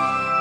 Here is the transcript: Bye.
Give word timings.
Bye. 0.00 0.39